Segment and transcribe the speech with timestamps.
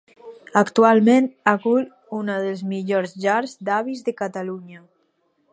[0.61, 1.85] Actualment acull
[2.21, 4.87] una de les millors llars d'avis de Catalunya.